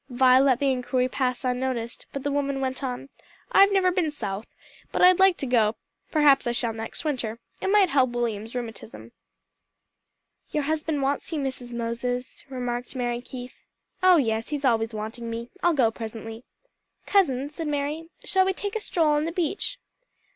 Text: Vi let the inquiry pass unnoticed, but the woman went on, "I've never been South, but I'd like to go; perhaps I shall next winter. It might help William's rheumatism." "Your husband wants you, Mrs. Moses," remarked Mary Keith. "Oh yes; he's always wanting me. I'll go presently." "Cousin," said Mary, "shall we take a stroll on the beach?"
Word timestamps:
Vi 0.09 0.39
let 0.39 0.57
the 0.57 0.71
inquiry 0.71 1.07
pass 1.07 1.45
unnoticed, 1.45 2.07
but 2.11 2.23
the 2.23 2.31
woman 2.31 2.59
went 2.59 2.83
on, 2.83 3.09
"I've 3.51 3.71
never 3.71 3.91
been 3.91 4.09
South, 4.09 4.47
but 4.91 5.03
I'd 5.03 5.19
like 5.19 5.37
to 5.37 5.45
go; 5.45 5.75
perhaps 6.09 6.47
I 6.47 6.53
shall 6.53 6.73
next 6.73 7.05
winter. 7.05 7.39
It 7.61 7.67
might 7.67 7.89
help 7.89 8.09
William's 8.09 8.55
rheumatism." 8.55 9.11
"Your 10.49 10.63
husband 10.63 11.03
wants 11.03 11.31
you, 11.31 11.37
Mrs. 11.37 11.71
Moses," 11.71 12.43
remarked 12.49 12.95
Mary 12.95 13.21
Keith. 13.21 13.53
"Oh 14.01 14.17
yes; 14.17 14.49
he's 14.49 14.65
always 14.65 14.91
wanting 14.91 15.29
me. 15.29 15.51
I'll 15.61 15.75
go 15.75 15.91
presently." 15.91 16.45
"Cousin," 17.05 17.47
said 17.49 17.67
Mary, 17.67 18.09
"shall 18.23 18.45
we 18.45 18.53
take 18.53 18.75
a 18.75 18.79
stroll 18.79 19.09
on 19.09 19.25
the 19.25 19.31
beach?" 19.31 19.77